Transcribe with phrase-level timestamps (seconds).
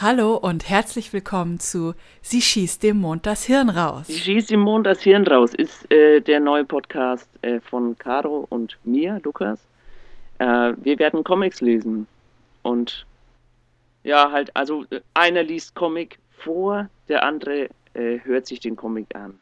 [0.00, 1.92] Hallo und herzlich willkommen zu
[2.22, 4.06] Sie schießt dem Mond das Hirn raus.
[4.06, 8.46] Sie schießt dem Mond das Hirn raus ist äh, der neue Podcast äh, von Caro
[8.48, 9.58] und mir, Lukas.
[10.38, 12.06] Äh, wir werden Comics lesen
[12.62, 13.06] und
[14.04, 19.12] ja, halt, also äh, einer liest Comic vor, der andere äh, hört sich den Comic
[19.16, 19.40] an.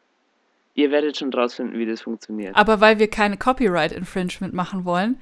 [0.73, 2.55] Ihr werdet schon rausfinden, wie das funktioniert.
[2.55, 5.21] Aber weil wir keine Copyright Infringement machen wollen,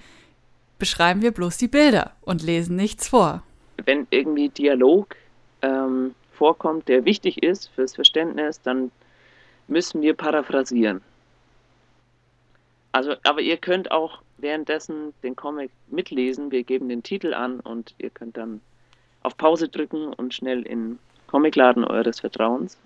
[0.79, 3.43] beschreiben wir bloß die Bilder und lesen nichts vor.
[3.83, 5.17] Wenn irgendwie Dialog
[5.65, 8.91] ähm, vorkommt, der wichtig ist fürs Verständnis, dann
[9.67, 11.01] müssen wir paraphrasieren.
[12.91, 16.51] Also, aber ihr könnt auch währenddessen den Comic mitlesen.
[16.51, 18.61] Wir geben den Titel an und ihr könnt dann
[19.23, 22.77] auf Pause drücken und schnell in Comicladen eures Vertrauens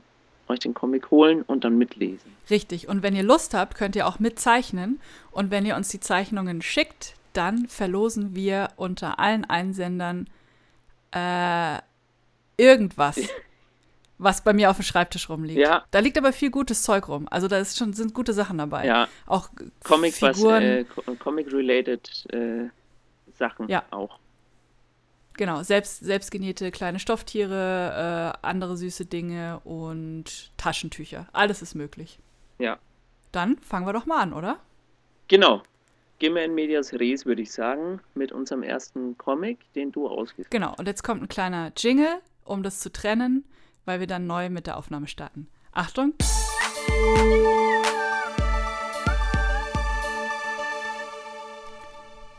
[0.47, 2.35] euch den Comic holen und dann mitlesen.
[2.49, 2.87] Richtig.
[2.87, 4.99] Und wenn ihr Lust habt, könnt ihr auch mitzeichnen.
[5.29, 10.27] Und wenn ihr uns die Zeichnungen schickt, dann verlosen wir unter allen Einsendern
[11.11, 11.77] äh,
[12.59, 13.19] irgendwas,
[14.17, 15.59] was bei mir auf dem Schreibtisch rumliegt.
[15.59, 15.85] Ja.
[15.91, 17.27] Da liegt aber viel gutes Zeug rum.
[17.31, 18.85] Also da ist schon, sind gute Sachen dabei.
[18.85, 19.07] Ja.
[19.25, 19.49] Auch
[19.83, 20.61] Comic, Figuren.
[20.61, 22.69] äh, Co- Comic-related äh,
[23.37, 23.83] Sachen Ja.
[23.91, 24.19] auch.
[25.37, 31.27] Genau, selbst, selbstgenähte kleine Stofftiere, äh, andere süße Dinge und Taschentücher.
[31.31, 32.19] Alles ist möglich.
[32.57, 32.77] Ja.
[33.31, 34.59] Dann fangen wir doch mal an, oder?
[35.29, 35.61] Genau.
[36.17, 40.47] Gehen wir in Medias Res, würde ich sagen, mit unserem ersten Comic, den du ausgesucht
[40.47, 40.51] hast.
[40.51, 43.45] Genau, und jetzt kommt ein kleiner Jingle, um das zu trennen,
[43.85, 45.47] weil wir dann neu mit der Aufnahme starten.
[45.71, 46.13] Achtung!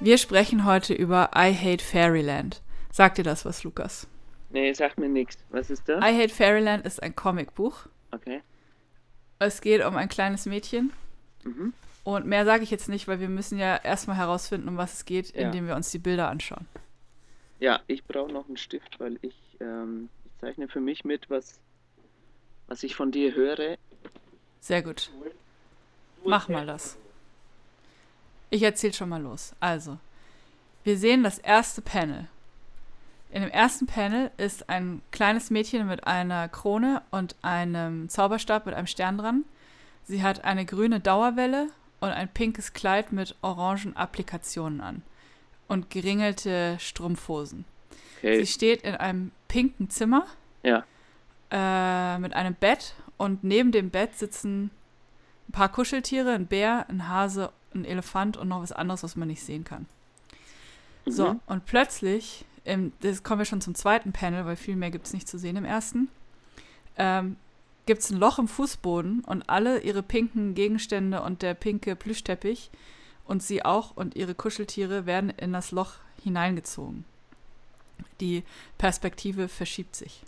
[0.00, 2.62] Wir sprechen heute über I Hate Fairyland.
[2.90, 4.06] Sagt dir das was, Lukas?
[4.50, 5.38] Nee, sagt mir nichts.
[5.50, 5.98] Was ist da?
[5.98, 7.86] I Hate Fairyland ist ein Comicbuch.
[8.10, 8.42] Okay.
[9.38, 10.92] Es geht um ein kleines Mädchen.
[11.44, 11.72] Mhm.
[12.02, 15.04] Und mehr sage ich jetzt nicht, weil wir müssen ja erstmal herausfinden, um was es
[15.04, 15.42] geht, Ja.
[15.42, 16.66] indem wir uns die Bilder anschauen.
[17.58, 21.60] Ja, ich brauche noch einen Stift, weil ich, ähm, ich zeichne für mich mit, was,
[22.66, 23.76] was ich von dir höre.
[24.60, 25.10] Sehr gut.
[26.24, 26.96] Mach mal das.
[28.50, 29.54] Ich erzähle schon mal los.
[29.60, 29.98] Also,
[30.84, 32.26] wir sehen das erste Panel.
[33.32, 38.74] In dem ersten Panel ist ein kleines Mädchen mit einer Krone und einem Zauberstab mit
[38.74, 39.44] einem Stern dran.
[40.04, 41.68] Sie hat eine grüne Dauerwelle
[42.00, 45.02] und ein pinkes Kleid mit orangen Applikationen an
[45.68, 47.64] und geringelte Strumpfhosen.
[48.18, 48.44] Okay.
[48.44, 50.24] Sie steht in einem pinken Zimmer
[50.62, 50.84] Ja.
[51.50, 54.70] äh, mit einem Bett und neben dem Bett sitzen
[55.48, 59.28] ein paar Kuscheltiere, ein Bär, ein Hase, ein Elefant und noch was anderes, was man
[59.28, 59.86] nicht sehen kann.
[61.06, 61.40] So, Mhm.
[61.46, 65.12] und plötzlich, im, das kommen wir schon zum zweiten Panel, weil viel mehr gibt es
[65.12, 66.08] nicht zu sehen im ersten,
[66.96, 67.36] ähm,
[67.86, 72.70] gibt es ein Loch im Fußboden und alle ihre pinken Gegenstände und der pinke Plüschteppich
[73.24, 77.04] und sie auch und ihre Kuscheltiere werden in das Loch hineingezogen.
[78.20, 78.44] Die
[78.78, 80.22] Perspektive verschiebt sich.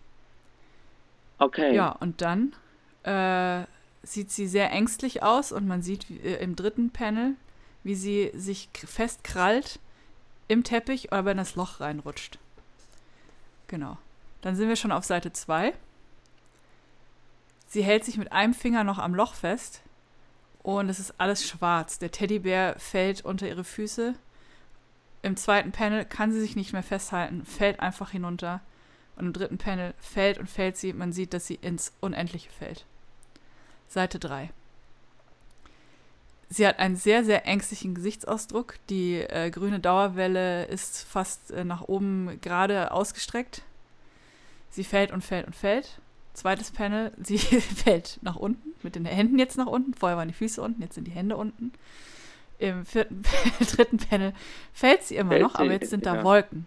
[1.38, 1.74] Okay.
[1.74, 2.54] Ja, und dann
[3.02, 3.66] äh,
[4.02, 7.34] sieht sie sehr ängstlich aus und man sieht wie, äh, im dritten Panel,
[7.82, 9.80] wie sie sich festkrallt
[10.48, 12.38] im Teppich oder in das Loch reinrutscht.
[13.68, 13.96] Genau.
[14.42, 15.72] Dann sind wir schon auf Seite 2.
[17.66, 19.82] Sie hält sich mit einem Finger noch am Loch fest
[20.62, 21.98] und es ist alles schwarz.
[21.98, 24.14] Der Teddybär fällt unter ihre Füße.
[25.22, 28.60] Im zweiten Panel kann sie sich nicht mehr festhalten, fällt einfach hinunter.
[29.16, 30.92] Und im dritten Panel fällt und fällt sie.
[30.92, 32.86] Man sieht, dass sie ins Unendliche fällt.
[33.88, 34.50] Seite 3.
[36.48, 38.74] Sie hat einen sehr, sehr ängstlichen Gesichtsausdruck.
[38.90, 43.62] Die äh, grüne Dauerwelle ist fast äh, nach oben gerade ausgestreckt.
[44.70, 46.00] Sie fällt und fällt und fällt.
[46.34, 49.94] Zweites Panel, sie fällt nach unten, mit den Händen jetzt nach unten.
[49.94, 51.72] Vorher waren die Füße unten, jetzt sind die Hände unten.
[52.62, 53.22] Im vierten,
[53.76, 54.32] dritten Panel
[54.72, 56.24] fällt sie immer Fällt noch, aber sie, jetzt sind da ja.
[56.24, 56.66] Wolken.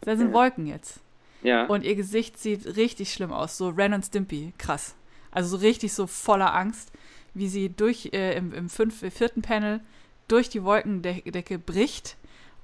[0.00, 0.34] Da sind Okay.
[0.34, 1.00] Wolken jetzt.
[1.42, 1.66] Ja.
[1.66, 4.94] Und ihr Gesicht sieht richtig schlimm aus, so Ren und Stimpy, krass.
[5.30, 6.90] Also so richtig so voller Angst,
[7.34, 9.80] wie sie durch äh, im, im fünf, äh, vierten Panel
[10.28, 12.16] durch die Wolkendecke bricht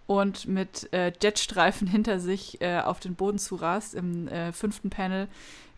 [0.06, 3.94] und mit äh, Jetstreifen hinter sich äh, auf den Boden zurast.
[3.94, 5.28] Im äh, fünften Panel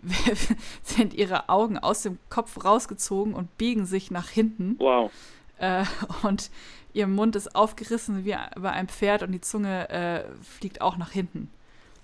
[0.83, 4.77] sind ihre Augen aus dem Kopf rausgezogen und biegen sich nach hinten.
[4.79, 5.11] wow.
[5.59, 5.85] Äh,
[6.23, 6.51] und
[6.95, 11.11] ihr Mund ist aufgerissen wie bei einem Pferd und die Zunge äh, fliegt auch nach
[11.11, 11.51] hinten.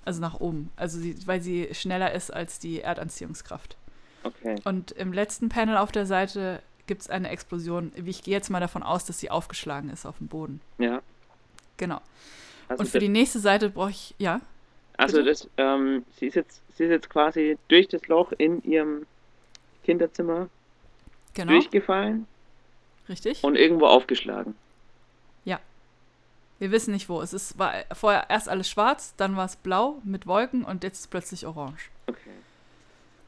[0.04, 0.70] Also nach oben.
[0.76, 3.76] Also sie, weil sie schneller ist als die Erdanziehungskraft.
[4.24, 4.56] Okay.
[4.64, 7.92] Und im letzten Panel auf der Seite gibt es eine Explosion.
[7.94, 10.60] Ich gehe jetzt mal davon aus, dass sie aufgeschlagen ist auf dem Boden.
[10.78, 11.00] Ja.
[11.76, 12.00] Genau.
[12.68, 14.40] Also Und für die nächste Seite brauche ich, ja,
[14.96, 19.06] Also das, ähm, sie ist jetzt, sie ist jetzt quasi durch das Loch in ihrem
[19.84, 20.48] Kinderzimmer
[21.34, 22.26] genau, durchgefallen
[23.08, 23.42] richtig.
[23.44, 24.54] und irgendwo aufgeschlagen.
[26.60, 27.22] Wir wissen nicht wo.
[27.22, 31.00] Es ist, war vorher erst alles schwarz, dann war es blau mit Wolken und jetzt
[31.00, 31.90] ist plötzlich orange.
[32.06, 32.30] Okay.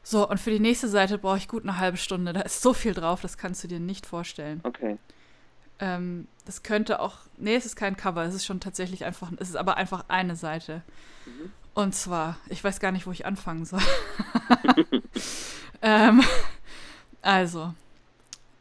[0.03, 2.31] So, und für die nächste Seite brauche ich gut eine halbe Stunde.
[2.31, 4.59] Da ist so viel drauf, das kannst du dir nicht vorstellen.
[4.63, 4.99] Okay.
[5.79, 7.17] Ähm, das könnte auch.
[7.37, 9.31] Nee, es ist kein Cover, es ist schon tatsächlich einfach.
[9.37, 10.83] Es ist aber einfach eine Seite.
[11.25, 11.51] Mhm.
[11.73, 13.81] Und zwar, ich weiß gar nicht, wo ich anfangen soll.
[15.81, 16.21] ähm,
[17.23, 17.73] also,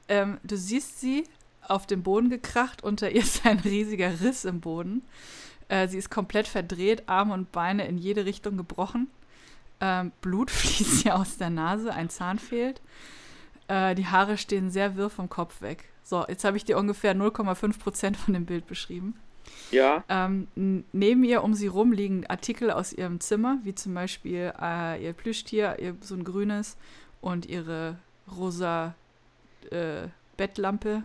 [0.09, 1.25] ähm, du siehst sie
[1.73, 5.03] auf dem Boden gekracht, unter ihr ist ein riesiger Riss im Boden.
[5.69, 9.09] Äh, sie ist komplett verdreht, Arme und Beine in jede Richtung gebrochen.
[9.81, 12.81] Ähm, Blut fließt ihr aus der Nase, ein Zahn fehlt.
[13.69, 15.85] Äh, die Haare stehen sehr wirr vom Kopf weg.
[16.03, 19.15] So, jetzt habe ich dir ungefähr 0,5 Prozent von dem Bild beschrieben.
[19.71, 20.05] Ja.
[20.09, 20.47] Ähm,
[20.93, 25.13] neben ihr um sie rum liegen Artikel aus ihrem Zimmer, wie zum Beispiel äh, ihr
[25.13, 26.77] Plüschtier, ihr, so ein grünes
[27.21, 27.97] und ihre
[28.37, 28.95] rosa
[29.71, 31.03] äh, Bettlampe.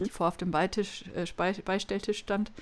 [0.00, 1.26] Die vor auf dem Beitisch, äh,
[1.64, 2.52] Beistelltisch stand.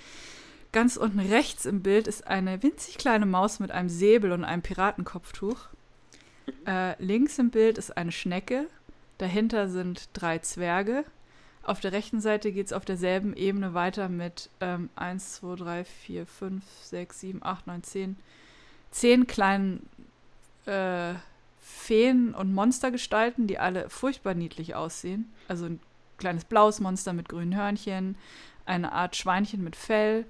[0.72, 4.62] Ganz unten rechts im Bild ist eine winzig kleine Maus mit einem Säbel und einem
[4.62, 5.68] Piratenkopftuch.
[6.66, 8.66] Äh, links im Bild ist eine Schnecke.
[9.18, 11.04] Dahinter sind drei Zwerge.
[11.62, 15.84] Auf der rechten Seite geht es auf derselben Ebene weiter mit ähm, 1, 2, 3,
[15.84, 18.16] 4, 5, 6, 7, 8, 9, 10.
[18.90, 19.88] Zehn kleinen
[20.66, 21.14] äh,
[21.60, 25.32] Feen- und Monstergestalten, die alle furchtbar niedlich aussehen.
[25.48, 25.80] Also ein
[26.18, 28.16] kleines blaues Monster mit grünen Hörnchen,
[28.64, 30.24] eine Art Schweinchen mit Fell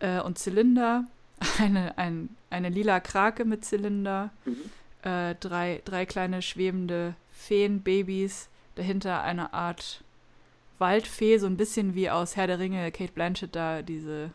[0.00, 1.04] äh, und Zylinder,
[1.58, 4.56] eine, ein, eine lila Krake mit Zylinder, Mhm.
[5.08, 10.02] äh, drei, drei kleine schwebende Feenbabys, dahinter eine Art
[10.78, 14.30] Waldfee, so ein bisschen wie aus Herr der Ringe, Kate Blanchett da, diese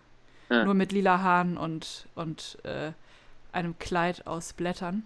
[0.48, 0.63] Ah.
[0.63, 2.91] nur mit lila Haaren und, und äh,
[3.51, 5.01] einem Kleid aus Blättern.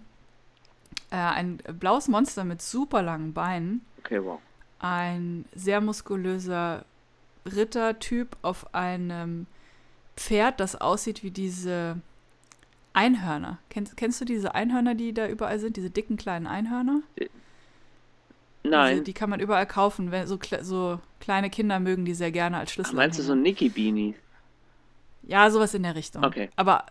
[1.10, 4.38] Äh, ein blaues Monster mit super langen Beinen, Okay, wow.
[4.80, 6.84] Ein sehr muskulöser
[7.46, 9.46] Rittertyp auf einem
[10.16, 11.96] Pferd, das aussieht wie diese
[12.92, 13.58] Einhörner.
[13.68, 15.76] Kennst, kennst du diese Einhörner, die da überall sind?
[15.76, 17.02] Diese dicken kleinen Einhörner?
[18.62, 18.92] Nein.
[18.92, 20.10] Diese, die kann man überall kaufen.
[20.10, 22.96] Wenn, so, so kleine Kinder mögen die sehr gerne als Ach, Schlüssel.
[22.96, 24.16] meinst du so Nicky Beanies?
[25.22, 26.24] Ja, sowas in der Richtung.
[26.24, 26.50] Okay.
[26.56, 26.86] Aber.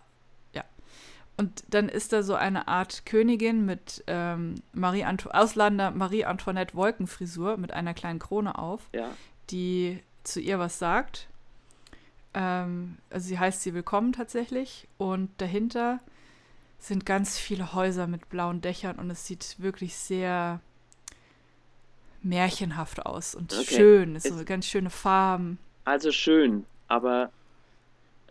[1.40, 6.74] Und dann ist da so eine Art Königin mit ähm, Marie Anto Ausländer Marie Antoinette
[6.74, 9.10] Wolkenfrisur mit einer kleinen Krone auf, Ja.
[9.50, 11.28] die zu ihr was sagt.
[12.34, 14.86] Ähm, also sie heißt sie willkommen tatsächlich.
[14.98, 16.00] Und dahinter
[16.78, 20.60] sind ganz viele Häuser mit blauen Dächern und es sieht wirklich sehr
[22.22, 23.64] märchenhaft aus und Okay.
[23.76, 24.16] schön.
[24.16, 25.58] Es Ist- so ganz schöne Farben.
[25.84, 27.30] Also schön, aber,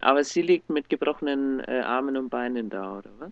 [0.02, 3.32] aber sie liegt mit gebrochenen äh, Armen und Beinen da, oder was?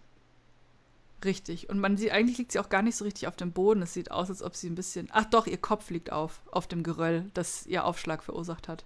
[1.25, 1.69] Richtig.
[1.69, 3.81] Und man sieht, eigentlich liegt sie auch gar nicht so richtig auf dem Boden.
[3.81, 5.09] Es sieht aus, als ob sie ein bisschen.
[5.11, 8.85] Ach doch, ihr Kopf liegt auf, auf dem Geröll, das ihr Aufschlag verursacht hat.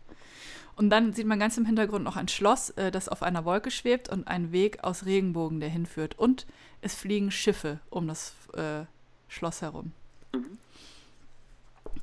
[0.77, 3.69] Und dann sieht man ganz im Hintergrund noch ein Schloss, äh, das auf einer Wolke
[3.69, 6.17] schwebt und einen Weg aus Regenbogen, der hinführt.
[6.17, 6.47] Und
[6.81, 8.85] es fliegen Schiffe um das äh,
[9.27, 9.91] Schloss herum.
[10.33, 10.57] Mhm.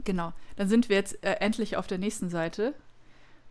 [0.05, 0.35] Genau.
[0.57, 2.75] Dann sind wir jetzt äh, endlich auf der nächsten Seite,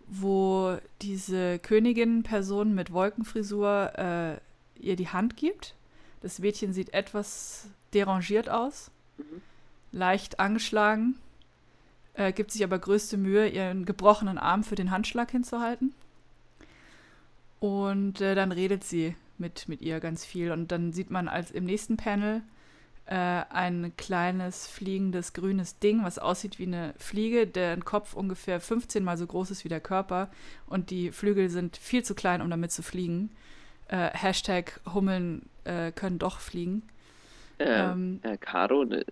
[0.08, 4.38] wo diese Königin-Person mit Wolkenfrisur äh,
[4.80, 5.76] ihr die Hand gibt.
[6.22, 9.42] Das Mädchen sieht etwas derangiert aus, Mhm.
[9.92, 11.16] leicht angeschlagen,
[12.14, 15.94] äh, gibt sich aber größte Mühe, ihren gebrochenen Arm für den Handschlag hinzuhalten.
[17.60, 20.52] Und äh, dann redet sie mit, mit ihr ganz viel.
[20.52, 22.42] Und dann sieht man als im nächsten Panel
[23.08, 23.14] äh,
[23.50, 29.18] ein kleines fliegendes grünes Ding, was aussieht wie eine Fliege, deren Kopf ungefähr 15 mal
[29.18, 30.30] so groß ist wie der Körper.
[30.68, 33.32] Und die Flügel sind viel zu klein, um damit zu fliegen.
[33.88, 36.84] Äh, Hashtag Hummeln äh, können doch fliegen.
[37.60, 39.04] Äh, Ähm, äh, Caro, äh,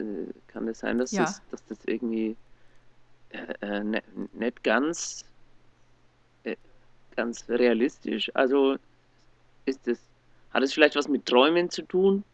[0.48, 1.16] kann es sein, dass, Ja.
[1.16, 2.38] das, dass das irgendwie
[3.62, 4.02] ne,
[4.34, 5.26] nicht ganz,
[7.16, 8.78] ganz realistisch, also
[9.66, 10.00] ist es,
[10.52, 12.26] hat es vielleicht was mit Träumen zu tun?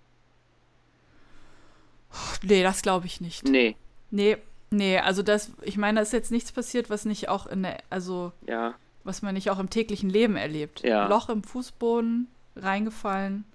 [2.43, 3.47] Nee, das glaube ich nicht.
[3.47, 3.75] Nee,
[4.11, 4.37] Nee,
[4.69, 7.77] nee, also das, ich meine, da ist jetzt nichts passiert, was nicht auch in der,
[7.89, 10.81] also ja, was man nicht auch im täglichen Leben erlebt.
[10.83, 11.07] Ja.
[11.07, 12.27] Loch im Fußboden,
[12.57, 13.45] reingefallen.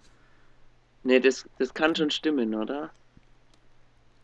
[1.05, 2.91] nee, das, das kann schon stimmen, oder?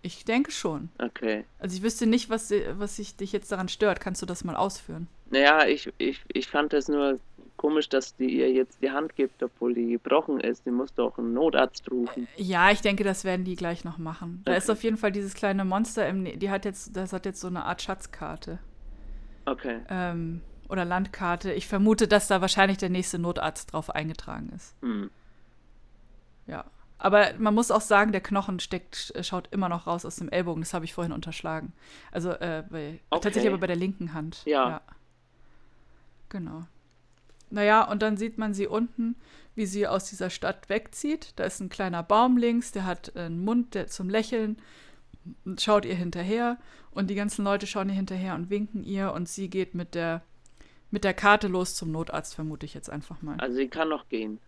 [0.04, 0.88] Ich denke schon.
[0.98, 1.44] Okay.
[1.60, 4.00] Also ich wüsste nicht, was, was sich dich jetzt daran stört.
[4.00, 5.06] Kannst du das mal ausführen?
[5.30, 7.20] Naja, ich, ich, ich fand das nur
[7.62, 10.66] komisch, dass die ihr jetzt die Hand gibt, obwohl die gebrochen ist.
[10.66, 12.26] Die muss doch einen Notarzt rufen.
[12.37, 14.42] Ja, ich denke, das werden die gleich noch machen.
[14.45, 14.73] Da ist Okay.
[14.78, 17.47] auf jeden Fall dieses kleine Monster im, Ne- die hat jetzt, das hat jetzt so
[17.47, 18.59] eine Art Schatzkarte.
[19.47, 19.81] Okay.
[19.88, 21.52] Ähm, oder Landkarte.
[21.52, 24.75] Ich vermute, dass da wahrscheinlich der nächste Notarzt drauf eingetragen ist.
[24.83, 25.11] Hm.
[26.47, 26.64] Ja.
[26.99, 30.28] Aber man muss auch sagen, der Knochen steckt, äh, schaut immer noch raus aus dem
[30.28, 30.62] Ellbogen.
[30.62, 31.73] Das habe ich vorhin unterschlagen.
[32.12, 33.23] Also äh, bei, Okay.
[33.23, 34.42] tatsächlich aber bei der linken Hand.
[34.47, 34.81] Ja.
[36.28, 36.64] Genau.
[37.52, 39.16] Naja, und dann sieht man sie unten,
[39.54, 41.32] wie sie aus dieser Stadt wegzieht.
[41.37, 44.56] Da ist ein kleiner Baum links, der hat einen Mund der zum Lächeln
[45.59, 46.59] schaut ihr hinterher.
[46.90, 49.12] Und die ganzen Leute schauen ihr hinterher und winken ihr.
[49.12, 50.23] Und sie geht mit der,
[50.90, 53.38] mit der Karte los zum Notarzt, vermute ich jetzt einfach mal.
[53.38, 54.40] Also sie kann noch gehen.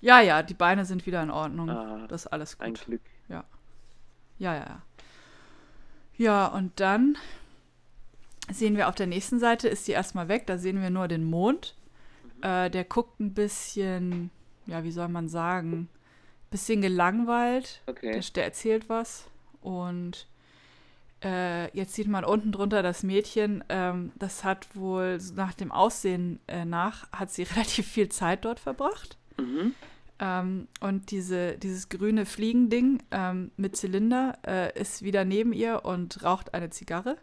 [0.00, 1.70] Ja, ja, die Beine sind wieder in Ordnung.
[1.70, 2.66] Ah, das ist alles gut.
[2.66, 3.02] Ein Glück.
[3.28, 3.44] Ja,
[4.38, 4.82] ja, ja.
[6.16, 7.16] Ja, und dann
[8.52, 11.24] sehen wir auf der nächsten Seite, ist die erstmal weg, da sehen wir nur den
[11.24, 11.74] Mond.
[12.42, 14.30] Äh, der guckt ein bisschen,
[14.66, 15.88] ja, wie soll man sagen,
[16.50, 17.82] bisschen gelangweilt.
[17.86, 18.12] Okay.
[18.12, 19.26] Der, der erzählt was.
[19.60, 20.28] Und
[21.24, 23.64] äh, jetzt sieht man unten drunter das Mädchen.
[23.68, 28.60] Ähm, das hat wohl nach dem Aussehen äh, nach, hat sie relativ viel Zeit dort
[28.60, 29.16] verbracht.
[29.38, 29.74] Mhm.
[30.20, 36.22] Ähm, und diese, dieses grüne Fliegending ähm, mit Zylinder äh, ist wieder neben ihr und
[36.22, 37.16] raucht eine Zigarre.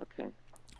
[0.00, 0.30] Okay.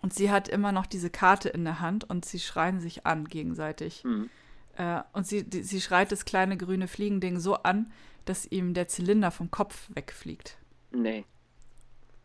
[0.00, 3.26] Und sie hat immer noch diese Karte in der Hand und sie schreien sich an
[3.26, 4.04] gegenseitig.
[4.04, 4.30] Mhm.
[4.76, 7.92] Äh, und sie, die, sie schreit das kleine grüne Fliegending so an,
[8.24, 10.56] dass ihm der Zylinder vom Kopf wegfliegt.
[10.92, 11.24] Nee.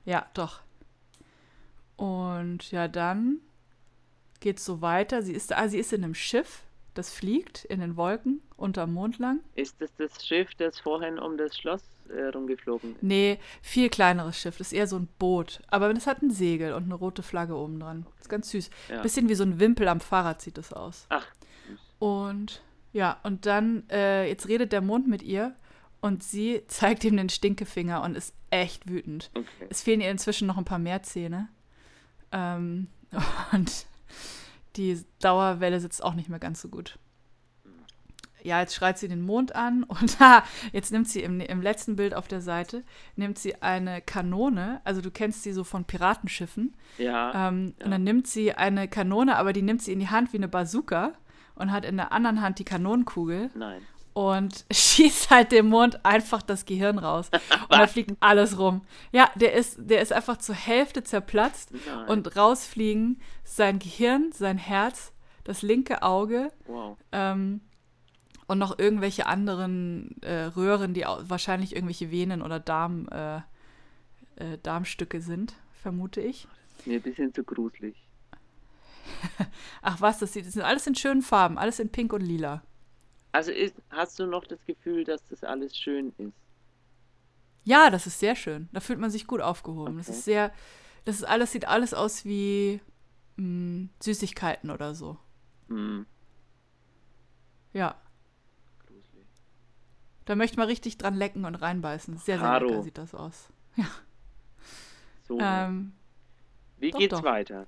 [0.05, 0.61] Ja, doch.
[1.95, 3.39] Und ja, dann
[4.39, 5.21] geht's so weiter.
[5.23, 6.63] Sie ist, ah, sie ist in einem Schiff,
[6.93, 9.39] das fliegt in den Wolken unterm Mond lang.
[9.55, 13.03] Ist das das Schiff, das vorhin um das Schloss äh, rumgeflogen ist?
[13.03, 14.57] Nee, viel kleineres Schiff.
[14.57, 15.61] Das ist eher so ein Boot.
[15.67, 18.05] Aber es hat ein Segel und eine rote Flagge oben dran.
[18.19, 18.69] Ist ganz süß.
[18.89, 19.01] Ja.
[19.01, 21.05] Bisschen wie so ein Wimpel am Fahrrad sieht das aus.
[21.09, 21.25] Ach,
[21.99, 25.55] Und ja, und dann, äh, jetzt redet der Mond mit ihr
[26.01, 29.31] und sie zeigt ihm den Stinkefinger und ist echt wütend.
[29.33, 29.47] okay.
[29.69, 31.49] Es fehlen ihr inzwischen noch ein paar mehr Zähne.
[32.31, 32.87] Ähm,
[33.51, 33.85] und
[34.75, 36.99] die Dauerwelle sitzt auch nicht mehr ganz so gut.
[38.43, 41.95] Ja, jetzt schreit sie den Mond an und ha, jetzt nimmt sie im, im letzten
[41.95, 42.83] Bild auf der Seite,
[43.15, 47.47] nimmt sie eine Kanone, also du kennst die so von Piratenschiffen, Ja.
[47.49, 47.85] ähm, ja.
[47.85, 50.47] und dann nimmt sie eine Kanone, aber die nimmt sie in die Hand wie eine
[50.47, 51.13] Bazooka
[51.55, 53.81] und hat in der anderen Hand die Kanonenkugel Nein.
[54.13, 57.29] und schießt halt dem Mond einfach das Gehirn raus.
[57.69, 58.81] Und da fliegt alles rum.
[59.11, 62.07] Ja, der ist, der ist einfach zur Hälfte zerplatzt Nein.
[62.07, 65.11] und rausfliegen sein Gehirn, sein Herz,
[65.43, 66.97] das linke Auge wow.
[67.11, 67.61] ähm,
[68.47, 73.37] und noch irgendwelche anderen äh, Röhren, die wahrscheinlich irgendwelche Venen oder Darm, äh,
[74.35, 76.47] äh, Darmstücke sind, vermute ich.
[76.85, 77.97] Mir ein bisschen zu gruselig.
[79.81, 82.63] Ach was, das, sieht, das sind alles in schönen Farben, alles in Pink und Lila.
[83.33, 86.33] Also ist, hast du noch das Gefühl, dass das alles schön ist?
[87.63, 88.69] Ja, das ist sehr schön.
[88.73, 89.97] Da fühlt man sich gut aufgehoben.
[89.97, 90.11] Das Okay.
[90.11, 90.51] ist sehr,
[91.05, 92.81] das ist alles, sieht alles aus wie
[93.37, 95.17] mh, Süßigkeiten oder so.
[95.69, 96.03] Hm,
[97.73, 97.95] Ja.
[100.25, 102.17] Da möchte man richtig dran lecken und reinbeißen.
[102.17, 102.65] Sehr, sehr Caro.
[102.67, 103.49] lecker sieht das aus.
[105.27, 105.39] So.
[105.39, 105.93] Ähm,
[106.79, 107.23] Wie doch, geht's doch.
[107.23, 107.65] weiter?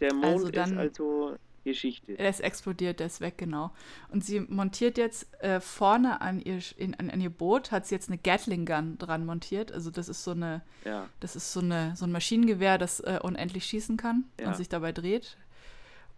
[0.00, 2.12] Der Mond Also ist dann- also Geschichte.
[2.18, 3.72] er ist explodiert, der ist weg, genau.
[4.10, 7.94] Und sie montiert jetzt äh, vorne an ihr, in, an, an ihr Boot, hat sie
[7.94, 9.72] jetzt eine Gatling Gun dran montiert.
[9.72, 11.08] Also das ist so eine, Ja.
[11.20, 14.48] Das ist so, eine, so ein Maschinengewehr, das äh, unendlich schießen kann Ja.
[14.48, 15.38] und sich dabei dreht.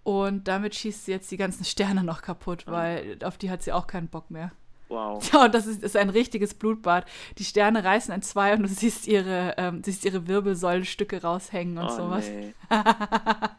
[0.03, 2.73] Und damit schießt sie jetzt die ganzen Sterne noch kaputt, Ah.
[2.73, 4.50] weil auf die hat sie auch keinen Bock mehr.
[4.88, 5.23] Wow.
[5.33, 7.07] Ja, und das ist, ist ein richtiges Blutbad.
[7.37, 11.87] Die Sterne reißen in zwei und du siehst ihre, ähm, siehst ihre Wirbelsäulenstücke raushängen und
[11.87, 12.28] oh, sowas.
[12.28, 12.54] Nee.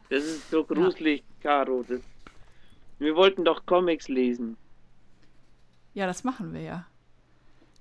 [0.10, 1.86] Das ist so gruselig, Caro.
[1.88, 2.00] Das,
[2.98, 4.58] wir wollten doch Comics lesen.
[5.94, 6.86] Ja, das machen wir ja.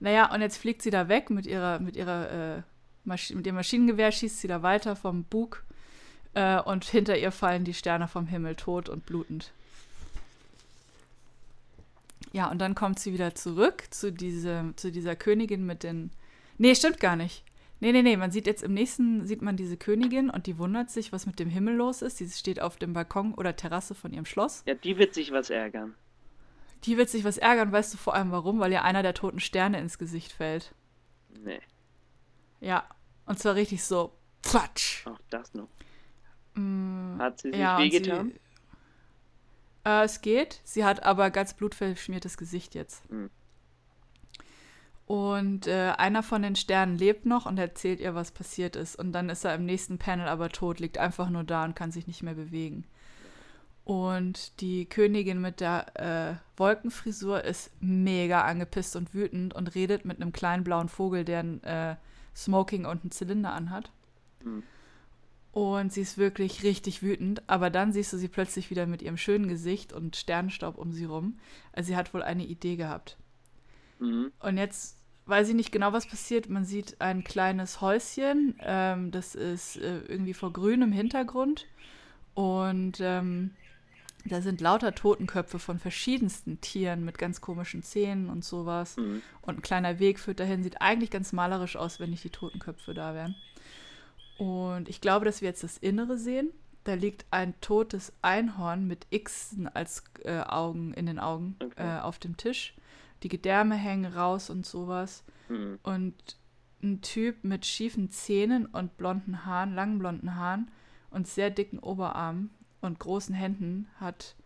[0.01, 2.63] Naja, und jetzt fliegt sie da weg mit ihrer, mit ihrer, äh,
[3.05, 5.65] Masch mit ihrem Maschinengewehr, schießt sie da weiter vom Bug
[6.35, 9.53] äh, und hinter ihr fallen die Sterne vom Himmel tot und blutend.
[12.33, 16.11] Ja, und dann kommt sie wieder zurück zu, diese, zu dieser Königin mit den.
[16.59, 17.45] Nee, stimmt gar nicht.
[17.81, 20.91] Nee, nee, nee, man sieht jetzt im nächsten, sieht man diese Königin und die wundert
[20.91, 22.17] sich, was mit dem Himmel los ist.
[22.19, 24.65] Sie steht auf dem Balkon oder Terrasse von ihrem Schloss.
[24.67, 25.95] Ja, die wird sich was ärgern.
[26.85, 28.59] Die wird sich was ärgern, weißt du vor allem warum?
[28.59, 30.75] Weil ihr einer der toten Sterne ins Gesicht fällt.
[31.45, 31.61] Nee,
[32.61, 32.85] Ja,
[33.27, 35.07] und zwar richtig so, Quatsch.
[35.07, 35.69] auch das noch.
[36.55, 38.33] Mm, Hat sie sich ja, wehgetan?
[39.89, 40.61] Äh, es geht.
[40.65, 43.03] Sie hat aber ganz blutverschmiertes Gesicht jetzt.
[43.09, 43.31] Hm.
[45.07, 48.97] Und äh, einer von den Sternen lebt noch und erzählt ihr, was passiert ist.
[48.97, 51.91] Und dann ist er im nächsten Panel aber tot, liegt einfach nur da und kann
[51.91, 52.85] sich nicht mehr bewegen.
[53.85, 60.21] Und die Königin mit der äh, Wolkenfrisur ist mega angepisst und wütend und redet mit
[60.21, 61.97] einem kleinen blauen Vogel, der ein äh,
[62.37, 63.91] Smoking und einen Zylinder anhat.
[64.43, 64.63] Hm.
[65.59, 69.17] Und sie ist wirklich richtig wütend, aber dann siehst du sie plötzlich wieder mit ihrem
[69.17, 71.41] schönen Gesicht und Sternenstaub um sie rum.
[71.73, 73.17] Also sie hat wohl eine Idee gehabt.
[73.99, 74.31] Mhm.
[74.39, 76.49] Und jetzt weiß ich nicht genau, was passiert.
[76.49, 81.67] Man sieht ein kleines Häuschen, ähm, das ist äh, irgendwie vor grünem Hintergrund.
[82.35, 83.51] Und ähm,
[84.25, 88.97] Da sind lauter Totenköpfe von verschiedensten Tieren mit ganz komischen Zähnen und sowas.
[88.97, 89.23] Mhm.
[89.43, 90.63] Und ein kleiner Weg führt dahin.
[90.63, 93.35] Sieht eigentlich ganz malerisch aus, wenn nicht die Totenköpfe da wären.
[94.39, 96.51] Und ich glaube, dass wir jetzt das Innere sehen.
[96.85, 101.97] Da liegt ein totes Einhorn mit Xen als äh, Augen in den Augen Okay.
[101.99, 102.75] äh, auf dem Tisch.
[103.23, 105.25] Die Gedärme hängen raus und sowas.
[105.49, 105.79] Mhm.
[105.83, 106.15] Und
[106.83, 110.71] ein Typ mit schiefen Zähnen und blonden Haaren, langen blonden Haaren
[111.11, 114.37] und sehr dicken Oberarmen und großen Händen hat,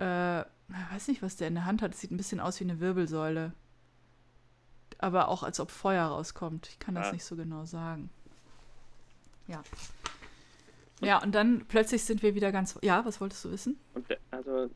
[0.00, 1.92] äh, ich weiß nicht, was der in der Hand hat.
[1.92, 3.52] Es sieht ein bisschen aus wie eine Wirbelsäule.
[4.98, 6.68] Aber auch als ob Feuer rauskommt.
[6.68, 7.12] Ich kann das Ah.
[7.12, 8.10] nicht so genau sagen.
[9.48, 9.62] Ja.
[11.00, 12.78] Ja, und dann plötzlich sind wir wieder ganz.
[12.82, 13.78] Ja, was wolltest du wissen?
[13.94, 14.68] Und also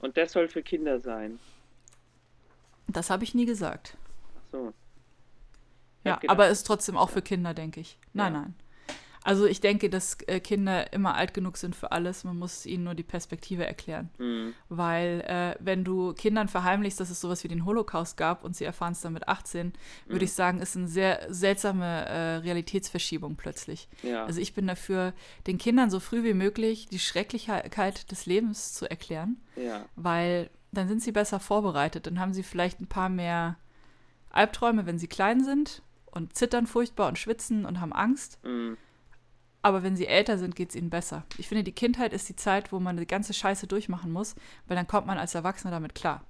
[0.00, 1.38] und das soll für Kinder sein.
[2.88, 3.96] Das habe ich nie gesagt.
[4.36, 4.72] Ach so.
[6.02, 7.98] Ich Ja, aber ist trotzdem auch für Kinder, denke ich.
[8.12, 8.40] Nein, Ja.
[8.40, 8.54] nein.
[9.24, 12.24] Also ich denke, dass äh, Kinder immer alt genug sind für alles.
[12.24, 14.10] Man muss ihnen nur die Perspektive erklären.
[14.18, 14.52] Mhm.
[14.68, 18.64] Weil äh, wenn du Kindern verheimlichst, dass es sowas wie den Holocaust gab und sie
[18.64, 19.72] erfahren es dann mit 18,
[20.06, 20.24] würde Mhm.
[20.24, 23.88] ich sagen, ist eine sehr seltsame äh, Realitätsverschiebung plötzlich.
[24.02, 24.26] Ja.
[24.26, 25.14] Also ich bin dafür,
[25.46, 29.86] den Kindern so früh wie möglich die Schrecklichkeit des Lebens zu erklären, ja.
[29.96, 32.06] weil dann sind sie besser vorbereitet.
[32.06, 33.56] Dann haben sie vielleicht ein paar mehr
[34.28, 38.38] Albträume, wenn sie klein sind und zittern furchtbar und schwitzen und haben Angst.
[38.44, 38.76] Mhm.
[39.64, 41.24] Aber wenn sie älter sind, geht es ihnen besser.
[41.38, 44.34] Ich finde, die Kindheit ist die Zeit, wo man die ganze Scheiße durchmachen muss,
[44.68, 46.22] weil dann kommt man als Erwachsener damit klar.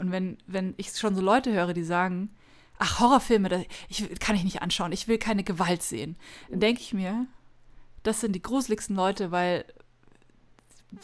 [0.00, 2.34] Und wenn, wenn ich schon so Leute höre, die sagen,
[2.78, 6.16] ach, Horrorfilme, das ich, kann ich nicht anschauen, ich will keine Gewalt sehen,
[6.50, 7.26] dann denke ich mir,
[8.02, 9.64] das sind die gruseligsten Leute, weil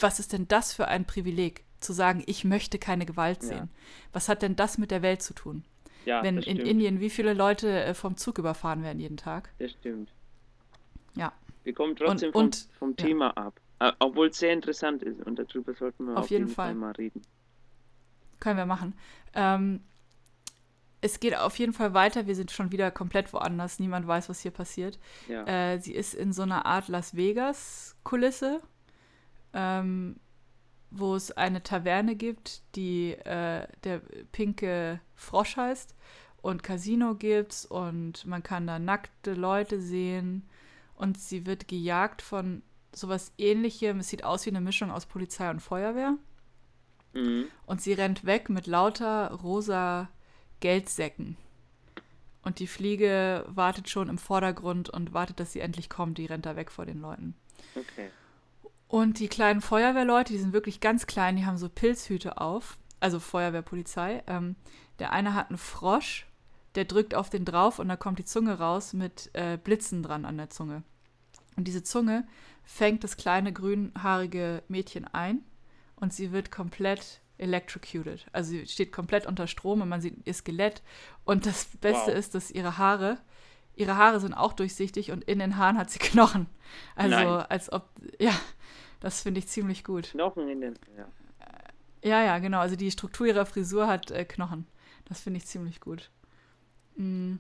[0.01, 3.49] was ist denn das für ein Privileg, zu sagen, ich möchte keine Gewalt Ja.
[3.49, 3.71] sehen?
[4.13, 5.65] Was hat denn das mit der Welt zu tun?
[6.07, 6.59] Ja, wenn in.
[6.59, 9.51] Indien wie viele Leute äh, vom Zug überfahren werden jeden Tag?
[9.61, 10.11] Das stimmt.
[11.15, 11.33] Ja.
[11.65, 13.07] Wir kommen trotzdem Und- vom, und- vom ja.
[13.07, 13.61] Thema ab.
[13.79, 16.67] Äh, Obwohl es sehr interessant ist und darüber sollten wir Auf auf, jeden jeden Fall.
[16.69, 16.75] Fall.
[16.75, 17.23] mal reden.
[18.41, 18.95] Können wir machen.
[19.35, 19.81] Ähm,
[21.01, 22.27] es geht auf jeden Fall weiter.
[22.29, 23.81] Wir sind schon wieder komplett woanders.
[23.81, 24.99] Niemand weiß, was hier passiert.
[25.29, 25.45] Ja.
[25.47, 28.61] Äh, sie ist in so einer Art Las Vegas-Kulisse,
[29.53, 30.17] ähm,
[30.91, 34.01] wo es eine Taverne gibt, die äh, der
[34.33, 35.95] pinke Frosch heißt.
[36.41, 40.49] Und Casino gibt's und man kann da nackte Leute sehen.
[41.03, 42.63] Und sie wird gejagt von
[42.95, 43.99] sowas ähnlichem.
[43.99, 46.17] Es sieht aus wie eine Mischung aus Polizei und Feuerwehr.
[47.13, 47.47] Mhm.
[47.67, 50.11] Und sie rennt weg mit lauter rosa
[50.61, 51.37] Geldsäcken.
[52.43, 56.19] Und die Fliege wartet schon im Vordergrund und wartet, dass sie endlich kommt.
[56.19, 57.35] Die rennt da weg vor den Leuten.
[57.75, 58.11] Okay.
[58.87, 62.79] Und die kleinen Feuerwehrleute, die sind wirklich ganz klein, die haben so Pilzhüte auf.
[63.01, 64.23] Also Feuerwehrpolizei.
[64.29, 64.55] Ähm,
[65.01, 66.29] der eine hat einen Frosch,
[66.77, 70.25] der drückt auf den drauf und da kommt die Zunge raus mit äh, Blitzen dran
[70.25, 70.85] an der Zunge.
[71.57, 72.27] Und diese Zunge
[72.65, 75.43] fängt das kleine grünhaarige Mädchen ein
[75.97, 78.27] und sie wird komplett electrocuted.
[78.33, 80.83] Also sie steht komplett unter Strom und man sieht ihr Skelett.
[81.25, 82.19] Und das Beste Wow.
[82.19, 83.19] ist, dass ihre Haare,
[83.75, 86.47] ihre Haare sind auch durchsichtig und in den Haaren hat sie Knochen.
[86.95, 87.27] Also Nein.
[87.27, 87.89] als ob,
[88.21, 88.33] ja,
[89.01, 90.11] das finde ich ziemlich gut.
[90.11, 90.75] Knochen in den.
[90.97, 91.09] Ja.
[92.05, 92.59] Ja, ja, genau.
[92.59, 94.67] Also die Struktur ihrer Frisur hat äh, Knochen.
[95.05, 96.11] Das finde ich ziemlich gut.
[96.97, 97.37] Mm.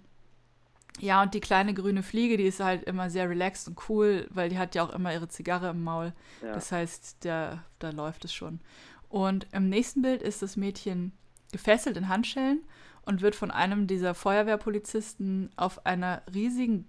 [1.00, 4.48] Ja, und die kleine grüne Fliege, die ist halt immer sehr relaxed und cool, weil
[4.50, 6.12] die hat ja auch immer ihre Zigarre im Maul.
[6.42, 6.52] Ja.
[6.52, 8.60] Das heißt, da, da läuft es schon.
[9.08, 11.12] Und im nächsten Bild ist das Mädchen
[11.50, 12.62] gefesselt in Handschellen
[13.04, 16.86] und wird von einem dieser Feuerwehrpolizisten auf einer riesigen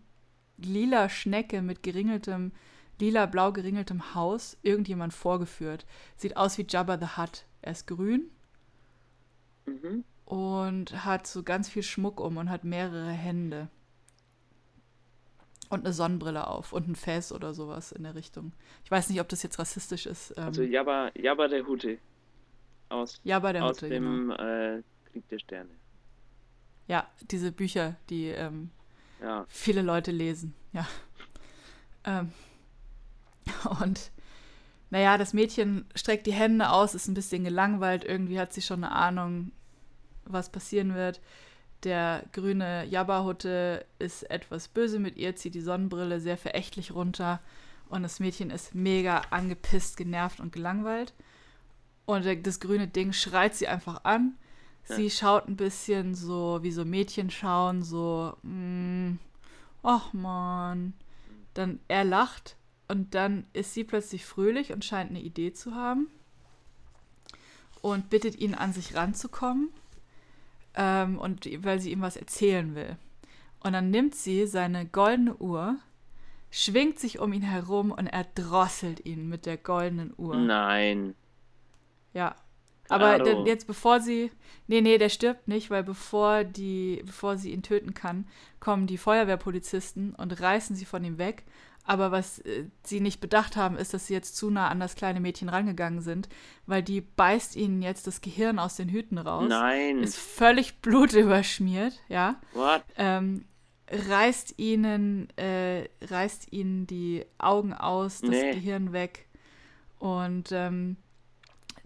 [0.58, 2.52] lila Schnecke mit geringeltem,
[3.00, 5.86] lila-blau geringeltem Haus irgendjemand vorgeführt.
[6.16, 7.46] Sieht aus wie Jabba the Hutt.
[7.62, 8.30] Er ist grün
[9.66, 10.04] Mhm.
[10.26, 13.70] und hat so ganz viel Schmuck um und hat mehrere Hände.
[15.74, 18.54] Und eine Sonnenbrille auf und ein Fäß oder sowas in der Richtung.
[18.84, 20.32] Ich weiß nicht, ob das jetzt rassistisch ist.
[20.38, 21.98] Ähm, Also Jabba, Jabba der Hutte.
[22.90, 23.90] Aus, ja, bei der aus genau.
[23.90, 25.72] dem äh, Krieg der Sterne.
[26.88, 28.70] Ja, diese Bücher, die ähm,
[29.20, 29.46] Ja.
[29.48, 30.88] viele Leute lesen, ja.
[32.04, 32.32] Ähm,
[33.82, 34.12] und
[34.92, 38.84] naja, das Mädchen streckt die Hände aus, ist ein bisschen gelangweilt, irgendwie hat sie schon
[38.84, 39.52] eine Ahnung,
[40.26, 41.20] was passieren wird.
[41.84, 47.42] Der grüne Jabba-Hutte ist etwas böse mit ihr, zieht die Sonnenbrille sehr verächtlich runter
[47.90, 51.14] und das Mädchen ist mega angepisst, genervt und gelangweilt.
[52.06, 54.36] Und das grüne Ding schreit sie einfach an.
[54.86, 59.14] Sie schaut ein bisschen so, wie so Mädchen schauen, so, mm,
[59.82, 60.94] ach man.
[61.54, 66.08] Dann er lacht und dann ist sie plötzlich fröhlich und scheint eine Idee zu haben
[67.82, 69.70] und bittet ihn an sich ranzukommen
[70.76, 72.98] ähm, und weil sie ihm was erzählen will.
[73.60, 75.78] Und dann nimmt sie seine goldene Uhr,
[76.52, 80.36] schwingt sich um ihn herum und erdrosselt ihn mit der goldenen Uhr.
[80.36, 81.16] Nein.
[82.14, 82.36] Ja.
[82.90, 84.30] Aber denn jetzt bevor sie.
[84.68, 88.28] Nee, nee, der stirbt nicht, weil bevor die, bevor sie ihn töten kann,
[88.60, 91.46] kommen die Feuerwehrpolizisten und reißen sie von ihm weg.
[91.86, 94.96] Aber was äh, sie nicht bedacht haben, ist, dass sie jetzt zu nah an das
[94.96, 96.30] kleine Mädchen rangegangen sind,
[96.66, 99.48] weil die beißt ihnen jetzt das Gehirn aus den Hüten raus.
[99.50, 100.00] Nein.
[100.00, 102.40] Ist völlig blutüberschmiert, ja.
[102.54, 102.84] What?
[102.98, 103.46] Ähm,
[103.92, 108.54] reißt ihnen, äh, reißt ihnen die Augen aus, das Nee.
[108.54, 109.28] Gehirn weg.
[110.00, 110.96] Und ähm,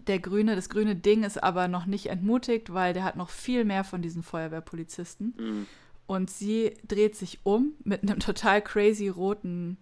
[0.06, 3.64] der grüne, das grüne Ding ist aber noch nicht entmutigt, weil der hat noch viel
[3.64, 5.34] mehr von diesen Feuerwehrpolizisten.
[5.36, 5.66] Hm.
[6.06, 9.76] Und sie dreht sich um mit einem total crazy roten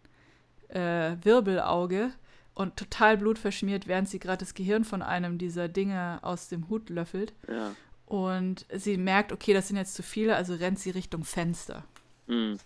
[0.68, 2.10] äh, Wirbelauge
[2.54, 6.88] und total blutverschmiert, während sie gerade das Gehirn von einem dieser Dinge aus dem Hut
[6.90, 7.32] löffelt.
[7.48, 7.74] Ja.
[8.06, 11.84] Und sie merkt, okay, das sind jetzt zu viele, also rennt sie Richtung Fenster.
[12.28, 12.56] Hm.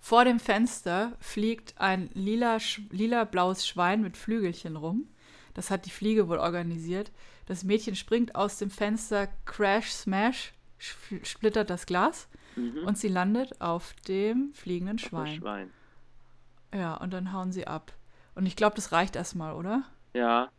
[0.00, 5.06] Vor dem Fenster fliegt ein lila, sch- lila-blaues Schwein mit Flügelchen rum.
[5.54, 7.10] Das hat die Fliege wohl organisiert.
[7.46, 10.52] Das Mädchen springt aus dem Fenster, crash, smash,
[11.24, 12.84] splittert das Glas Mhm.
[12.86, 15.36] und sie landet auf dem fliegenden Schwein.
[15.36, 15.70] Schwein.
[16.74, 17.92] Ja, und dann hauen sie ab.
[18.34, 19.82] Und ich glaube, das reicht erstmal, oder?
[20.14, 20.50] Ja.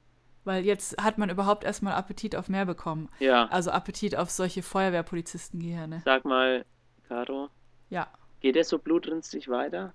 [0.43, 3.09] Weil jetzt hat man überhaupt erstmal Appetit auf mehr bekommen.
[3.19, 3.45] Ja.
[3.47, 6.01] Also Appetit auf solche Feuerwehrpolizistengehirne.
[6.05, 6.65] Sag mal,
[7.07, 7.49] Caro,
[7.89, 8.07] Ja.
[8.39, 9.93] geht der so blutrünstig weiter?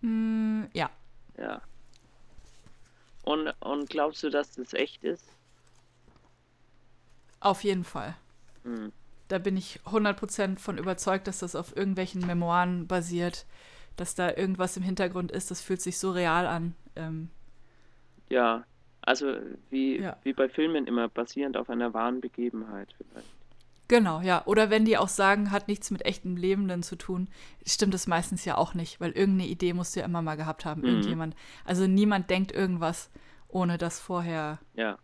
[0.00, 0.90] Mm, ja.
[1.38, 1.60] Ja.
[3.24, 5.24] Und, und glaubst du, dass das echt ist?
[7.40, 8.14] Auf jeden Fall.
[8.64, 8.92] Hm.
[9.28, 13.46] Da bin ich 100% von überzeugt, dass das auf irgendwelchen Memoiren basiert,
[13.96, 15.50] dass da irgendwas im Hintergrund ist.
[15.50, 16.74] Das fühlt sich so real an.
[16.96, 17.30] Ähm,
[18.28, 18.64] Ja.
[19.02, 19.34] Also
[19.70, 20.16] wie, Ja.
[20.22, 23.28] wie bei Filmen immer, basierend auf einer wahren Begebenheit vielleicht.
[23.86, 24.42] genau, ja.
[24.46, 27.28] Oder wenn die auch sagen, hat nichts mit echtem Lebenden zu tun,
[27.66, 30.64] stimmt es meistens ja auch nicht, weil irgendeine Idee musst du ja immer mal gehabt
[30.64, 30.86] haben, Mhm.
[30.88, 31.36] irgendjemand.
[31.66, 33.10] Also niemand denkt irgendwas,
[33.48, 34.98] ohne dass vorher Ja.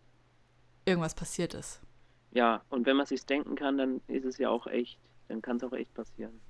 [0.87, 1.83] irgendwas passiert ist.
[2.33, 4.99] Ja, und wenn man sich's denken kann, dann ist es ja auch echt.
[5.29, 6.41] Dann kann es auch echt passieren.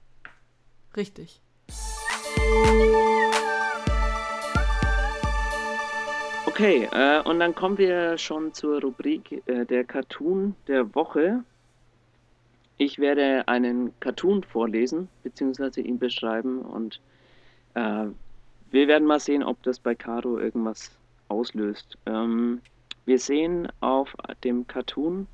[0.96, 1.42] Richtig.
[6.46, 11.42] Okay, äh, und dann kommen wir schon zur Rubrik äh, der Cartoon der Woche.
[12.76, 17.00] Ich werde einen Cartoon vorlesen, beziehungsweise ihn beschreiben und
[17.74, 18.06] äh,
[18.70, 20.90] wir werden mal sehen, ob das bei Caro irgendwas
[21.28, 21.96] auslöst.
[22.04, 22.60] Ähm,
[23.06, 24.14] wir sehen auf
[24.44, 25.26] dem Cartoon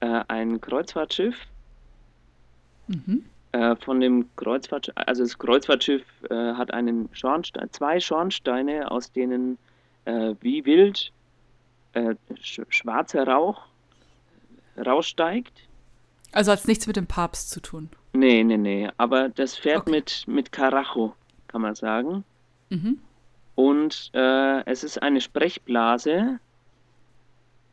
[0.00, 1.36] äh, ein Kreuzfahrtschiff.
[2.88, 3.24] Mhm.
[3.52, 9.56] Äh, von dem Kreuzfahrtschiff, also das Kreuzfahrtschiff äh, hat einen Schornstein, zwei Schornsteine, aus denen
[10.04, 11.12] äh, wie wild
[11.94, 13.62] äh, sch schwarzer Rauch
[14.76, 15.66] raussteigt.
[16.32, 17.88] Also hat es nichts mit dem Papst zu tun.
[18.12, 19.92] Nee, nee, nee, aber das fährt Okay.
[19.92, 21.14] mit, mit Karacho,
[21.46, 22.24] kann man sagen.
[22.68, 22.98] Mhm.
[23.54, 26.38] Und äh, es ist eine Sprechblase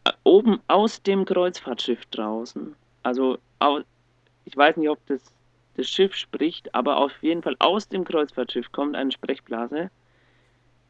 [0.05, 2.75] äh, oben aus dem Kreuzfahrtschiff draußen.
[3.03, 3.37] Also
[4.45, 5.21] ich weiß nicht, ob das,
[5.75, 9.89] das Schiff spricht, aber auf jeden Fall aus dem Kreuzfahrtschiff kommt eine Sprechblase,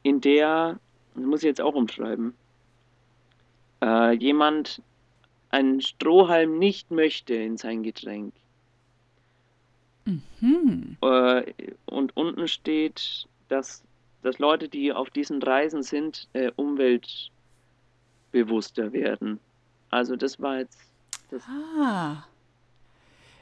[0.03, 0.79] in der,
[1.15, 2.33] das muss ich jetzt auch umschreiben,
[3.81, 4.81] äh, jemand
[5.49, 8.33] einen Strohhalm nicht möchte in sein Getränk.
[10.39, 10.97] Hm.
[11.01, 11.51] Äh,
[11.85, 13.83] und unten steht, dass,
[14.21, 19.39] dass Leute, die auf diesen Reisen sind, äh, umweltbewusster werden.
[19.89, 20.79] Also das war jetzt.
[21.31, 22.27] Das, Ah.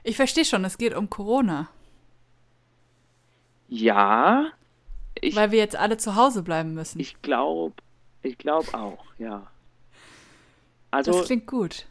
[0.03, 1.69] Ich verstehe schon, es geht um Corona.
[3.69, 4.47] ja,
[5.19, 6.99] ich, weil wir jetzt alle zu Hause bleiben müssen.
[6.99, 7.73] ich glaube,
[8.21, 9.47] ich glaube auch, ja.
[10.91, 11.85] Also das klingt gut.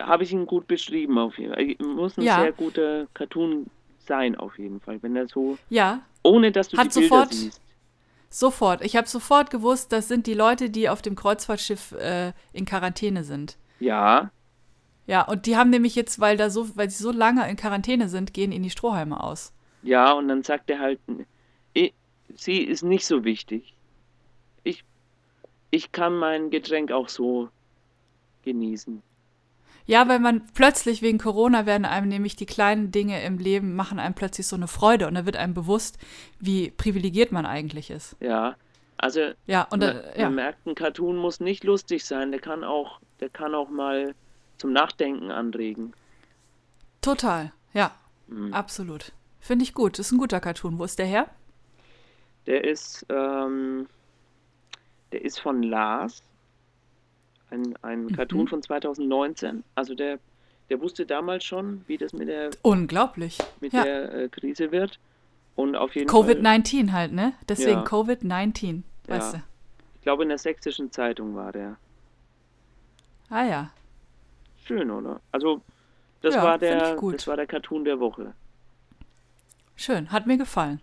[0.00, 1.86] habe ich ihn gut beschrieben auf jeden Fall.
[1.86, 2.40] Muss ein Ja.
[2.40, 3.66] sehr guter Cartoon
[4.06, 7.34] sein auf jeden Fall, wenn er so, Ja, ohne dass du Hat die Bilder sofort-
[7.34, 7.60] siehst.
[8.30, 8.84] sofort.
[8.84, 13.24] Ich habe sofort gewusst, das sind die Leute, die auf dem Kreuzfahrtschiff äh, in Quarantäne
[13.24, 13.56] sind.
[13.80, 14.30] Ja,
[15.06, 18.08] Ja, und die haben nämlich jetzt, weil da so, weil sie so lange in Quarantäne
[18.08, 19.52] sind, gehen ihnen die Strohhalme aus.
[19.82, 20.98] Ja, und dann sagt er halt,
[21.76, 21.92] "I-
[22.34, 23.74] sie ist nicht so wichtig.
[24.64, 24.84] Ich,
[25.70, 27.50] ich kann mein Getränk auch so
[28.44, 29.02] genießen.
[29.86, 33.98] Ja, weil man plötzlich wegen Corona werden einem nämlich die kleinen Dinge im Leben machen
[33.98, 35.98] einem plötzlich so eine Freude und da wird einem bewusst,
[36.40, 38.16] wie privilegiert man eigentlich ist.
[38.20, 38.56] Ja,
[38.96, 42.40] also Ja, und man, da, ja, man merkt, ein Cartoon muss nicht lustig sein, der
[42.40, 44.14] kann auch, der kann auch mal
[44.58, 45.92] zum Nachdenken anregen.
[47.02, 47.52] total.
[47.74, 47.90] Ja,
[48.28, 48.54] Mhm.
[48.54, 49.12] absolut.
[49.40, 49.98] Finde ich gut.
[49.98, 50.78] Ist ein guter Cartoon.
[50.78, 51.28] Wo ist der her?
[52.46, 53.86] Der ist, ähm,
[55.12, 56.22] der ist von Lars,
[57.50, 58.48] ein, ein Cartoon Mhm.
[58.48, 59.64] von 2019.
[59.74, 60.18] Also der,
[60.70, 63.38] der wusste damals schon, wie das mit der Unglaublich.
[63.60, 63.84] mit Ja.
[63.84, 64.98] der äh, Krise wird.
[65.56, 67.34] Und auf jeden Fall, Covid-19 halt, ne?
[67.48, 67.84] Deswegen Ja.
[67.84, 69.38] Covid-19, weißt Ja.
[69.40, 69.44] du.
[69.96, 71.76] ich glaube in der sächsischen Zeitung war der.
[73.28, 73.70] Ah ja.
[74.64, 75.20] Schön, oder?
[75.32, 75.60] Also,
[76.22, 78.32] das Ja, war der, das war der Cartoon der Woche.
[79.76, 80.80] Schön, hat mir gefallen.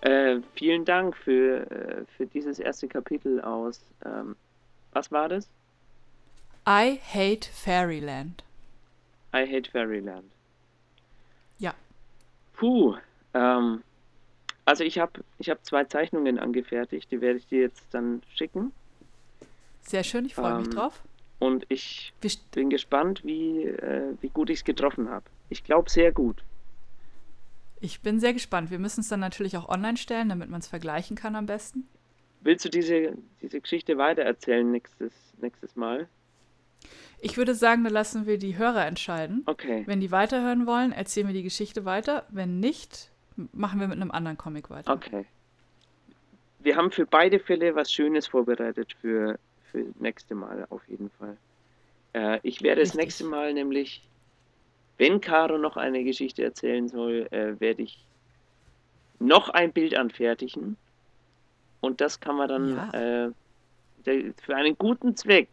[0.00, 3.80] Äh, vielen Dank für, äh, für dieses erste Kapitel aus.
[4.04, 4.36] Ähm,
[4.92, 5.48] was war das?
[6.66, 8.44] I hate Fairyland.
[9.34, 10.24] I Hate Fairyland.
[11.58, 11.74] Ja.
[12.54, 12.96] Puh.
[13.34, 13.82] Ähm,
[14.68, 18.72] also ich habe ich hab zwei Zeichnungen angefertigt, die werde ich dir jetzt dann schicken.
[19.80, 21.02] Sehr schön, ich freue mich Ähm, drauf.
[21.38, 22.12] Und ich
[22.52, 25.24] bin gespannt, wie, äh, wie gut ich es getroffen habe.
[25.48, 26.44] Ich glaube sehr gut.
[27.80, 28.70] Ich bin sehr gespannt.
[28.70, 31.88] Wir müssen es dann natürlich auch online stellen, damit man es vergleichen kann am besten.
[32.42, 36.08] Willst du diese, diese Geschichte weitererzählen nächstes, nächstes Mal?
[37.20, 39.44] Ich würde sagen, da lassen wir die Hörer entscheiden.
[39.46, 39.84] Okay.
[39.86, 42.26] Wenn die weiterhören wollen, erzählen wir die Geschichte weiter.
[42.28, 43.10] Wenn nicht,
[43.52, 44.92] machen wir mit einem anderen Comic weiter.
[44.92, 45.24] Okay.
[46.60, 49.38] Wir haben für beide Fälle was Schönes vorbereitet für,
[49.70, 51.36] für nächste Mal auf jeden Fall.
[52.14, 53.04] Äh, ich werde das Richtig.
[53.04, 54.02] nächste Mal nämlich,
[54.96, 58.04] wenn Caro noch eine Geschichte erzählen soll, äh, werde ich
[59.20, 60.76] noch ein Bild anfertigen.
[61.80, 63.26] Und das kann man dann Ja.
[63.26, 63.32] äh,
[64.04, 65.48] der, für einen guten Zweck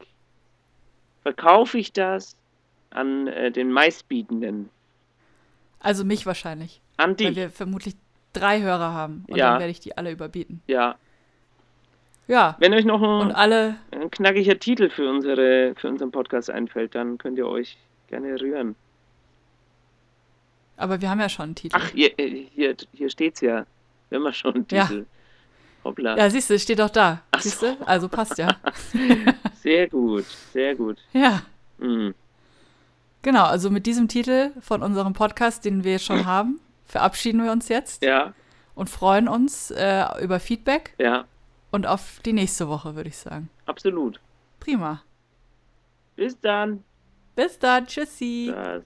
[1.21, 2.36] verkaufe ich das
[2.89, 4.69] an äh, den meistbietenden.
[5.80, 6.82] Also mich wahrscheinlich.
[6.97, 7.36] An Weil dich.
[7.36, 7.95] wir vermutlich
[8.34, 9.25] drei Hörer haben.
[9.27, 9.51] Und Ja.
[9.51, 10.62] dann werde ich die alle überbieten.
[10.67, 10.95] Ja.
[12.27, 12.55] Ja.
[12.60, 16.95] Wenn euch noch Und ein, alle, ein knackiger Titel für, unsere, für unseren Podcast einfällt,
[16.95, 17.77] dann könnt ihr euch
[18.08, 18.75] gerne rühren.
[20.77, 21.77] aber wir haben ja schon einen Titel.
[21.79, 23.65] Ach, hier, äh, hier, hier steht's ja.
[24.10, 24.86] Wir haben ja schon einen Ja.
[24.86, 25.05] Titel.
[25.84, 26.17] Hoppla.
[26.17, 27.21] Ja, siehst du, steht doch da.
[27.31, 27.75] Ach Siehst so.
[27.75, 27.88] du?
[27.88, 28.55] Also passt ja.
[29.62, 30.97] Sehr gut, sehr gut.
[31.13, 31.41] Ja.
[31.77, 32.13] Mhm.
[33.21, 37.67] Genau, also mit diesem Titel von unserem Podcast, den wir schon haben, verabschieden wir uns
[37.69, 38.34] jetzt Ja,
[38.76, 41.26] und freuen uns äh, über Feedback ja,
[41.71, 43.50] und auf die nächste Woche, würde ich sagen.
[43.65, 44.19] absolut.
[44.60, 45.02] Prima.
[46.15, 46.84] Bis dann.
[47.36, 47.86] Bis dann.
[47.88, 48.52] Tschüssi.
[48.54, 48.84] Das.